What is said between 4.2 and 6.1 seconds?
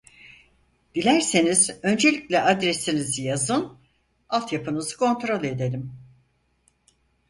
altyapınızı kontrol edelim